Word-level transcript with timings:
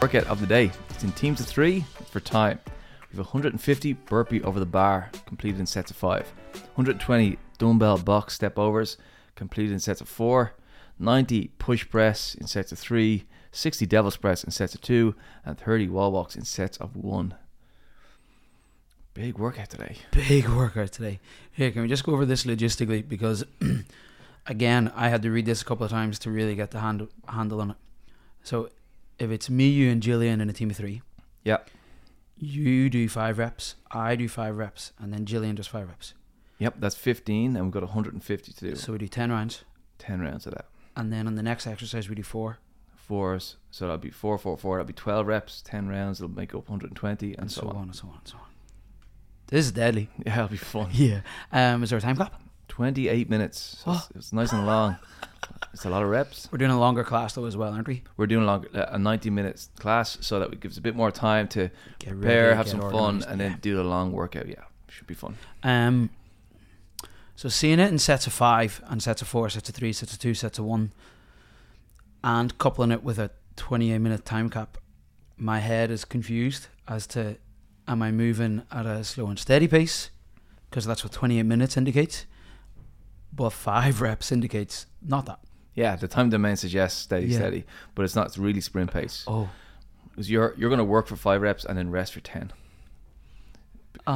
Workout 0.00 0.28
of 0.28 0.40
the 0.40 0.46
day. 0.46 0.70
It's 0.90 1.02
in 1.02 1.10
teams 1.10 1.40
of 1.40 1.46
three. 1.46 1.84
For 2.12 2.20
time. 2.20 2.60
We 3.10 3.16
have 3.16 3.26
150 3.26 3.92
burpee 3.94 4.40
over 4.42 4.60
the 4.60 4.66
bar, 4.66 5.10
completed 5.26 5.58
in 5.58 5.66
sets 5.66 5.90
of 5.90 5.96
five. 5.96 6.32
120 6.74 7.36
dumbbell 7.58 7.98
box 7.98 8.34
step 8.34 8.60
overs, 8.60 8.96
completed 9.34 9.72
in 9.72 9.80
sets 9.80 10.00
of 10.00 10.08
four. 10.08 10.52
90 11.00 11.48
push 11.58 11.88
press 11.88 12.36
in 12.36 12.46
sets 12.46 12.70
of 12.70 12.78
three. 12.78 13.24
60 13.50 13.86
devil's 13.86 14.16
press 14.16 14.44
in 14.44 14.52
sets 14.52 14.76
of 14.76 14.80
two. 14.80 15.16
And 15.44 15.58
30 15.58 15.88
wall 15.88 16.12
walks 16.12 16.36
in 16.36 16.44
sets 16.44 16.76
of 16.76 16.94
one. 16.94 17.34
Big 19.14 19.36
workout 19.36 19.68
today. 19.68 19.96
Big 20.12 20.48
workout 20.48 20.92
today. 20.92 21.18
Here, 21.50 21.72
can 21.72 21.82
we 21.82 21.88
just 21.88 22.04
go 22.04 22.12
over 22.12 22.24
this 22.24 22.44
logistically? 22.44 23.06
Because, 23.06 23.44
again, 24.46 24.92
I 24.94 25.08
had 25.08 25.22
to 25.22 25.30
read 25.32 25.46
this 25.46 25.60
a 25.60 25.64
couple 25.64 25.84
of 25.84 25.90
times 25.90 26.20
to 26.20 26.30
really 26.30 26.54
get 26.54 26.70
the 26.70 26.78
handle, 26.78 27.08
handle 27.26 27.60
on 27.60 27.72
it. 27.72 27.76
So, 28.44 28.70
if 29.18 29.30
it's 29.30 29.48
me, 29.50 29.68
you, 29.68 29.90
and 29.90 30.02
Gillian 30.02 30.40
in 30.40 30.48
a 30.48 30.52
team 30.52 30.70
of 30.70 30.76
three, 30.76 31.02
Yeah. 31.44 31.58
you 32.36 32.88
do 32.90 33.08
five 33.08 33.38
reps, 33.38 33.74
I 33.90 34.16
do 34.16 34.28
five 34.28 34.56
reps, 34.56 34.92
and 34.98 35.12
then 35.12 35.24
Gillian 35.26 35.56
does 35.56 35.66
five 35.66 35.88
reps. 35.88 36.14
Yep, 36.58 36.76
that's 36.78 36.94
15, 36.96 37.56
and 37.56 37.64
we've 37.66 37.72
got 37.72 37.82
150 37.82 38.52
to 38.52 38.60
do. 38.70 38.76
So, 38.76 38.92
we 38.92 38.98
do 38.98 39.08
10 39.08 39.30
rounds. 39.30 39.64
10 39.98 40.20
rounds 40.20 40.46
of 40.46 40.54
that. 40.54 40.66
And 40.96 41.12
then 41.12 41.26
on 41.26 41.36
the 41.36 41.42
next 41.42 41.66
exercise, 41.66 42.08
we 42.08 42.14
do 42.16 42.22
four. 42.24 42.58
Fours, 42.96 43.56
so 43.70 43.86
that'll 43.86 43.98
be 43.98 44.10
four, 44.10 44.36
four, 44.38 44.56
four. 44.58 44.76
That'll 44.76 44.86
be 44.88 44.92
12 44.92 45.26
reps, 45.26 45.62
10 45.62 45.88
rounds. 45.88 46.20
It'll 46.20 46.34
make 46.34 46.54
up 46.54 46.68
120, 46.68 47.28
and, 47.32 47.38
and 47.42 47.50
so, 47.52 47.62
so 47.62 47.68
on. 47.68 47.76
on 47.76 47.82
and 47.84 47.94
so 47.96 48.08
on 48.08 48.14
and 48.18 48.28
so 48.28 48.36
on. 48.36 48.44
This 49.46 49.66
is 49.66 49.72
deadly. 49.72 50.10
Yeah, 50.26 50.34
it'll 50.44 50.48
be 50.48 50.56
fun. 50.58 50.88
Yeah. 50.92 51.20
Um, 51.52 51.82
is 51.82 51.90
there 51.90 51.98
a 51.98 52.02
time 52.02 52.16
cap? 52.16 52.40
28 52.68 53.30
minutes. 53.30 53.78
So 53.84 53.92
it's, 53.92 54.02
Oh. 54.02 54.08
it's 54.16 54.32
nice 54.32 54.52
and 54.52 54.66
long. 54.66 54.96
It's 55.72 55.84
a 55.84 55.90
lot 55.90 56.02
of 56.02 56.08
reps. 56.08 56.48
We're 56.50 56.58
doing 56.58 56.70
a 56.70 56.78
longer 56.78 57.04
class 57.04 57.34
though 57.34 57.44
as 57.44 57.56
well, 57.56 57.72
aren't 57.72 57.86
we? 57.86 58.02
We're 58.16 58.26
doing 58.26 58.44
a, 58.44 58.46
long, 58.46 58.66
a 58.72 58.98
90 58.98 59.30
minutes 59.30 59.70
class 59.78 60.18
so 60.20 60.40
that 60.40 60.52
it 60.52 60.60
gives 60.60 60.76
a 60.78 60.80
bit 60.80 60.96
more 60.96 61.10
time 61.10 61.48
to 61.48 61.70
Get 61.98 62.10
prepare, 62.10 62.44
ready, 62.44 62.56
have 62.56 62.68
some 62.68 62.80
fun, 62.80 63.22
and 63.28 63.40
yeah. 63.40 63.48
then 63.48 63.58
do 63.60 63.76
the 63.76 63.84
long 63.84 64.12
workout. 64.12 64.48
Yeah, 64.48 64.64
should 64.88 65.06
be 65.06 65.14
fun. 65.14 65.36
Um, 65.62 66.10
so 67.36 67.48
seeing 67.48 67.78
it 67.78 67.92
in 67.92 67.98
sets 67.98 68.26
of 68.26 68.32
five 68.32 68.82
and 68.88 69.02
sets 69.02 69.22
of 69.22 69.28
four, 69.28 69.48
sets 69.48 69.68
of 69.68 69.74
three, 69.74 69.92
sets 69.92 70.12
of 70.12 70.18
two, 70.18 70.34
sets 70.34 70.58
of 70.58 70.64
one, 70.64 70.92
and 72.24 72.58
coupling 72.58 72.90
it 72.90 73.04
with 73.04 73.18
a 73.18 73.30
28 73.56 73.98
minute 73.98 74.24
time 74.24 74.50
cap, 74.50 74.78
my 75.36 75.60
head 75.60 75.90
is 75.90 76.04
confused 76.04 76.66
as 76.88 77.06
to 77.08 77.36
am 77.86 78.02
I 78.02 78.10
moving 78.10 78.62
at 78.72 78.86
a 78.86 79.04
slow 79.04 79.26
and 79.28 79.38
steady 79.38 79.68
pace? 79.68 80.10
Because 80.68 80.84
that's 80.84 81.04
what 81.04 81.12
28 81.12 81.44
minutes 81.44 81.76
indicates. 81.76 82.26
But 83.32 83.50
five 83.50 84.00
reps 84.00 84.32
indicates 84.32 84.86
not 85.02 85.26
that. 85.26 85.38
Yeah, 85.74 85.94
the 85.96 86.08
time 86.08 86.28
domain 86.30 86.56
suggests 86.56 87.00
steady, 87.00 87.26
Yeah. 87.28 87.38
steady, 87.38 87.64
but 87.94 88.04
it's 88.04 88.16
not. 88.16 88.26
It's 88.26 88.38
really 88.38 88.60
sprint 88.60 88.92
pace. 88.92 89.24
Oh, 89.28 89.48
'Cause 90.16 90.28
you're 90.28 90.54
you're 90.56 90.70
going 90.70 90.78
to 90.78 90.84
work 90.84 91.06
for 91.06 91.14
five 91.16 91.40
reps 91.42 91.64
and 91.64 91.78
then 91.78 91.90
rest 91.90 92.12
for 92.14 92.20
10. 92.20 92.52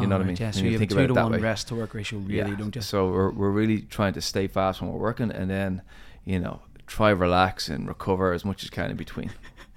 you 0.00 0.06
know 0.06 0.16
what 0.16 0.22
I 0.24 0.28
mean? 0.28 0.36
Yeah, 0.38 0.52
so 0.52 0.60
you 0.60 0.66
you 0.66 0.70
have 0.72 0.78
think 0.78 0.90
two 0.92 1.06
to 1.08 1.14
one 1.14 1.32
way. 1.32 1.38
rest 1.40 1.68
to 1.68 1.74
work 1.74 1.92
ratio, 1.94 2.20
really, 2.20 2.54
don't 2.56 2.74
you? 2.74 2.80
So 2.80 3.10
we're 3.10 3.30
we're 3.30 3.50
really 3.50 3.82
trying 3.82 4.12
to 4.14 4.20
stay 4.20 4.46
fast 4.46 4.80
when 4.80 4.90
we're 4.90 4.98
working, 4.98 5.30
and 5.30 5.50
then 5.50 5.82
you 6.24 6.38
know 6.38 6.62
try 6.86 7.10
relax 7.10 7.68
and 7.68 7.86
recover 7.88 8.32
as 8.32 8.44
much 8.44 8.62
as 8.64 8.70
can 8.70 8.90
in 8.90 8.96
between. 8.96 9.30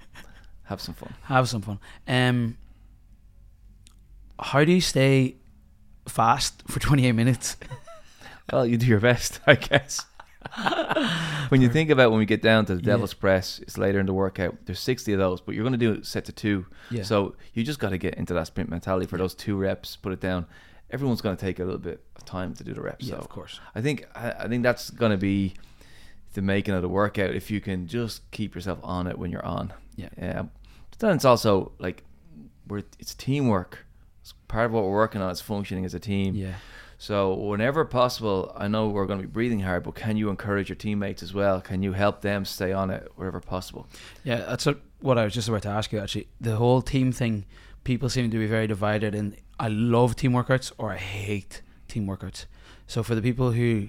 Have 0.64 0.80
some 0.80 0.94
fun. 0.94 1.12
Have 1.24 1.48
some 1.48 1.60
fun. 1.62 1.78
Um, 2.08 2.56
how 4.40 4.64
do 4.64 4.72
you 4.72 4.80
stay 4.80 5.36
fast 6.06 6.62
for 6.68 6.80
28 6.80 7.12
minutes? 7.12 7.56
Well, 8.52 8.66
you 8.66 8.76
do 8.76 8.86
your 8.86 9.00
best, 9.00 9.40
I 9.46 9.54
guess. 9.54 10.04
when 11.48 11.60
you 11.62 11.68
think 11.68 11.90
about 11.90 12.10
when 12.10 12.18
we 12.18 12.26
get 12.26 12.42
down 12.42 12.66
to 12.66 12.74
the 12.76 12.80
Yeah. 12.82 12.92
devil's 12.94 13.14
press, 13.14 13.58
it's 13.60 13.78
later 13.78 13.98
in 14.00 14.06
the 14.06 14.12
workout. 14.12 14.56
There's 14.66 14.80
60 14.80 15.12
of 15.14 15.18
those, 15.18 15.40
but 15.40 15.54
you're 15.54 15.64
going 15.64 15.72
to 15.72 15.78
do 15.78 15.92
it 15.92 16.06
set 16.06 16.24
to 16.26 16.32
two. 16.32 16.66
Yeah. 16.90 17.02
So 17.02 17.34
you 17.54 17.64
just 17.64 17.78
got 17.78 17.90
to 17.90 17.98
get 17.98 18.14
into 18.14 18.34
that 18.34 18.46
sprint 18.46 18.70
mentality 18.70 19.06
for 19.06 19.16
those 19.18 19.34
two 19.34 19.56
reps. 19.56 19.96
Put 19.96 20.12
it 20.12 20.20
down. 20.20 20.46
Everyone's 20.90 21.20
going 21.22 21.36
to 21.36 21.40
take 21.40 21.58
a 21.58 21.64
little 21.64 21.80
bit 21.80 22.02
of 22.16 22.24
time 22.24 22.54
to 22.54 22.64
do 22.64 22.74
the 22.74 22.80
reps. 22.82 23.04
yeah, 23.06 23.14
so 23.14 23.20
of 23.20 23.28
course. 23.28 23.60
I 23.74 23.80
think 23.80 24.06
I, 24.14 24.30
I 24.32 24.48
think 24.48 24.62
that's 24.62 24.90
going 24.90 25.10
to 25.12 25.18
be 25.18 25.54
the 26.34 26.42
making 26.42 26.74
of 26.74 26.82
the 26.82 26.88
workout. 26.88 27.34
If 27.34 27.50
you 27.50 27.60
can 27.60 27.86
just 27.86 28.30
keep 28.30 28.54
yourself 28.54 28.78
on 28.82 29.06
it 29.06 29.18
when 29.18 29.30
you're 29.30 29.44
on. 29.44 29.72
Yeah. 29.96 30.10
Yeah. 30.18 30.42
But 30.90 30.98
then 30.98 31.16
it's 31.16 31.24
also 31.24 31.72
like 31.78 32.04
we're 32.68 32.82
it's 32.98 33.14
teamwork. 33.14 33.78
It's 34.20 34.34
part 34.48 34.66
of 34.66 34.72
what 34.72 34.84
we're 34.84 34.90
working 34.92 35.20
on 35.20 35.30
is 35.30 35.40
functioning 35.40 35.84
as 35.84 35.94
a 35.94 36.00
team. 36.00 36.34
Yeah. 36.34 36.54
So 36.98 37.34
whenever 37.34 37.84
possible, 37.84 38.52
I 38.56 38.68
know 38.68 38.88
we're 38.88 39.06
going 39.06 39.20
to 39.20 39.26
be 39.26 39.32
breathing 39.32 39.60
hard, 39.60 39.82
but 39.84 39.94
can 39.94 40.16
you 40.16 40.30
encourage 40.30 40.68
your 40.68 40.76
teammates 40.76 41.22
as 41.22 41.34
well? 41.34 41.60
Can 41.60 41.82
you 41.82 41.92
help 41.92 42.20
them 42.20 42.44
stay 42.44 42.72
on 42.72 42.90
it 42.90 43.10
wherever 43.16 43.40
possible? 43.40 43.86
Yeah, 44.22 44.36
that's 44.36 44.66
what, 44.66 44.80
what 45.00 45.18
I 45.18 45.24
was 45.24 45.34
just 45.34 45.48
about 45.48 45.62
to 45.62 45.68
ask 45.68 45.92
you 45.92 45.98
actually. 45.98 46.28
The 46.40 46.56
whole 46.56 46.82
team 46.82 47.12
thing, 47.12 47.46
people 47.84 48.08
seem 48.08 48.30
to 48.30 48.38
be 48.38 48.46
very 48.46 48.66
divided 48.66 49.14
and 49.14 49.36
I 49.58 49.68
love 49.68 50.16
team 50.16 50.32
workouts 50.32 50.72
or 50.78 50.92
I 50.92 50.96
hate 50.96 51.62
team 51.88 52.06
workouts. 52.06 52.46
So 52.86 53.02
for 53.02 53.14
the 53.14 53.22
people 53.22 53.52
who 53.52 53.88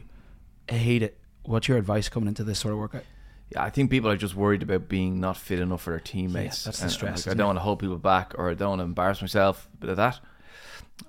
hate 0.67 1.03
it, 1.03 1.17
what's 1.43 1.67
your 1.67 1.77
advice 1.77 2.09
coming 2.09 2.27
into 2.27 2.43
this 2.43 2.59
sort 2.59 2.73
of 2.73 2.79
workout? 2.79 3.03
Yeah, 3.51 3.63
I 3.63 3.69
think 3.69 3.91
people 3.91 4.09
are 4.09 4.17
just 4.17 4.35
worried 4.35 4.63
about 4.63 4.87
being 4.87 5.19
not 5.19 5.37
fit 5.37 5.59
enough 5.59 5.83
for 5.83 5.91
their 5.91 5.99
teammates. 5.99 6.63
that's 6.63 6.79
the 6.79 6.89
stress, 6.89 7.27
like, 7.27 7.35
I 7.35 7.37
don't 7.37 7.47
want 7.47 7.57
to 7.57 7.63
hold 7.63 7.79
people 7.79 7.97
back, 7.97 8.33
or 8.37 8.49
I 8.49 8.55
don't 8.55 8.69
want 8.69 8.79
to 8.79 8.85
embarrass 8.85 9.21
myself. 9.21 9.69
A 9.75 9.77
bit 9.77 9.89
of 9.91 9.97
that, 9.97 10.19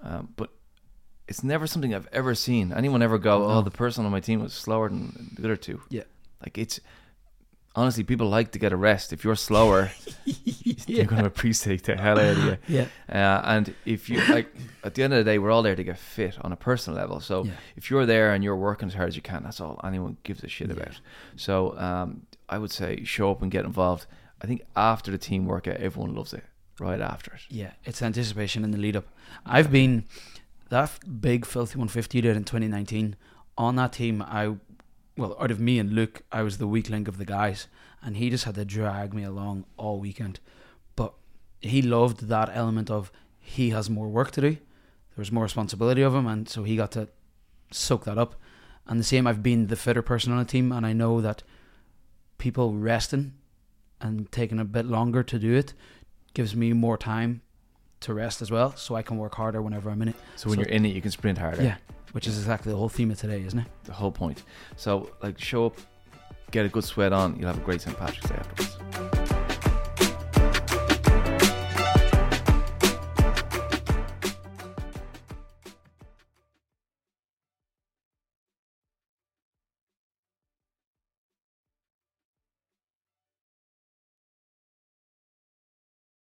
um, 0.03 0.29
but 0.37 0.51
it's 1.29 1.43
never 1.43 1.67
something 1.67 1.95
I've 1.95 2.09
ever 2.13 2.35
seen 2.35 2.73
anyone 2.73 3.03
ever 3.03 3.19
go. 3.19 3.39
No. 3.41 3.45
Oh, 3.57 3.63
the 3.63 3.71
person 3.71 4.05
on 4.07 4.13
my 4.13 4.21
team 4.21 4.41
was 4.43 4.53
slower 4.55 4.89
than 4.89 5.31
the 5.37 5.45
other 5.45 5.57
two. 5.57 5.81
Yeah. 5.91 6.05
like 6.43 6.57
it's 6.59 6.79
honestly 7.75 8.05
people 8.05 8.29
like 8.29 8.53
to 8.53 8.59
get 8.59 8.73
a 8.73 8.77
rest. 8.77 9.13
If 9.13 9.23
you're 9.25 9.37
slower, 9.37 9.91
you're 10.87 11.05
going 11.05 11.21
to 11.23 11.27
appreciate 11.27 11.83
the 11.85 11.97
hell 11.97 12.19
out 12.19 12.37
of 12.37 12.45
you. 12.45 12.57
Yeah. 12.69 12.87
Uh, 13.09 13.43
and 13.45 13.75
if 13.85 14.09
you 14.09 14.23
like, 14.29 14.49
at 14.83 14.95
the 14.95 15.03
end 15.03 15.13
of 15.13 15.19
the 15.19 15.31
day, 15.31 15.39
we're 15.39 15.51
all 15.51 15.63
there 15.63 15.77
to 15.77 15.85
get 15.85 15.99
fit 15.99 16.39
on 16.43 16.53
a 16.53 16.57
personal 16.57 16.99
level. 16.99 17.21
So 17.21 17.45
Yeah. 17.45 17.53
if 17.77 17.91
you're 17.91 18.07
there 18.07 18.33
and 18.33 18.43
you're 18.43 18.57
working 18.57 18.89
as 18.89 18.95
hard 18.95 19.09
as 19.09 19.17
you 19.17 19.23
can, 19.23 19.43
that's 19.43 19.61
all 19.61 19.79
anyone 19.85 20.17
gives 20.23 20.43
a 20.43 20.49
shit 20.49 20.69
Yeah. 20.69 20.75
about. 20.75 21.01
So 21.37 21.77
um, 21.79 22.23
I 22.49 22.57
would 22.59 22.71
say 22.71 23.05
show 23.05 23.31
up 23.31 23.43
and 23.43 23.51
get 23.51 23.65
involved. 23.65 24.07
I 24.41 24.47
think 24.47 24.63
after 24.77 25.11
the 25.11 25.19
team 25.19 25.45
workout, 25.47 25.77
everyone 25.77 26.15
loves 26.15 26.33
it. 26.33 26.45
Right 26.79 27.01
after 27.01 27.33
it. 27.35 27.41
Yeah, 27.49 27.73
it's 27.85 28.03
anticipation 28.03 28.63
in 28.63 28.71
the 28.71 28.77
lead 28.79 28.97
up. 28.97 29.07
I've 29.47 29.71
been 29.73 30.05
that 30.69 31.21
big 31.21 31.47
filthy 31.47 31.79
150 31.79 32.19
you 32.19 32.23
did 32.23 32.37
in 32.37 32.45
2019 32.45 33.17
on 33.57 33.77
that 33.77 33.93
team. 33.93 34.23
I 34.23 34.57
well, 35.17 35.37
out 35.41 35.51
of 35.51 35.61
me 35.61 35.79
and 35.79 35.93
Luke, 35.93 36.23
I 36.31 36.43
was 36.43 36.59
the 36.59 36.67
weak 36.67 36.91
link 36.91 37.09
of 37.09 37.17
the 37.17 37.25
guys, 37.25 37.69
and 38.03 38.17
he 38.17 38.29
just 38.29 38.45
had 38.45 38.55
to 38.57 38.65
drag 38.65 39.15
me 39.15 39.25
along 39.25 39.65
all 39.79 39.99
weekend. 39.99 40.41
But 40.95 41.15
he 41.61 41.81
loved 41.81 42.29
that 42.29 42.51
element 42.53 42.91
of 42.91 43.11
he 43.41 43.71
has 43.71 43.89
more 43.89 44.09
work 44.09 44.31
to 44.33 44.43
do. 44.43 44.51
There 44.51 45.23
was 45.23 45.33
more 45.33 45.45
responsibility 45.45 46.03
of 46.03 46.15
him, 46.15 46.27
and 46.27 46.49
so 46.49 46.65
he 46.65 46.77
got 46.77 46.93
to 46.93 47.09
soak 47.71 48.05
that 48.05 48.19
up. 48.19 48.35
And 48.87 49.01
the 49.01 49.05
same, 49.05 49.27
I've 49.27 49.43
been 49.43 49.69
the 49.69 49.77
fitter 49.77 50.03
person 50.03 50.33
on 50.33 50.39
the 50.39 50.45
team, 50.45 50.71
and 50.71 50.85
I 50.85 50.93
know 50.93 51.23
that 51.23 51.43
people 52.37 52.75
resting 52.75 53.33
and 54.01 54.31
taking 54.31 54.59
a 54.59 54.65
bit 54.65 54.85
longer 54.85 55.23
to 55.23 55.39
do 55.39 55.55
it 55.55 55.73
gives 56.35 56.55
me 56.55 56.75
more 56.75 56.99
time 56.99 57.41
to 58.07 58.15
rest 58.15 58.41
as 58.43 58.51
well, 58.51 58.75
so 58.77 58.95
I 58.95 59.03
can 59.03 59.19
work 59.19 59.35
harder 59.35 59.61
whenever 59.63 59.91
I'm 59.91 60.01
in 60.03 60.09
it. 60.09 60.17
So 60.37 60.49
when 60.49 60.57
So- 60.59 60.63
you're 60.63 60.71
in 60.71 60.85
it, 60.87 60.95
you 60.95 61.03
can 61.03 61.11
sprint 61.11 61.39
harder. 61.39 61.63
Yeah, 61.63 61.77
which 62.13 62.27
is 62.27 62.39
exactly 62.39 62.73
the 62.73 62.79
whole 62.79 62.89
theme 62.89 63.11
of 63.11 63.19
today, 63.19 63.43
isn't 63.45 63.59
it? 63.59 63.67
The 63.85 63.93
whole 63.93 64.13
point. 64.13 64.43
So 64.77 65.11
like 65.23 65.39
show 65.39 65.67
up, 65.67 65.77
get 66.51 66.65
a 66.67 66.69
good 66.69 66.85
sweat 66.85 67.13
on. 67.13 67.37
You'll 67.39 67.49
have 67.49 67.59
a 67.59 67.65
great 67.65 67.81
St. 67.83 67.97
Patrick's 67.99 68.29
Day 68.29 68.37
afterwards. 68.37 69.16